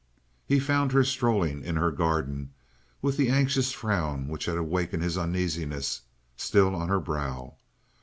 He 0.47 0.59
found 0.59 0.93
her 0.93 1.03
strolling 1.03 1.63
in 1.63 1.75
her 1.75 1.91
garden 1.91 2.53
with 3.03 3.17
the 3.17 3.29
anxious 3.29 3.71
frown 3.71 4.27
which 4.29 4.45
had 4.45 4.57
awakened 4.57 5.03
his 5.03 5.15
uneasiness, 5.15 6.01
still 6.35 6.73
on 6.73 6.89
her 6.89 6.99
brow. 6.99 7.53